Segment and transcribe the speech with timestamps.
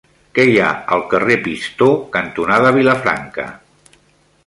[0.37, 3.51] Què hi ha al carrer Pistó cantonada Vilafranca?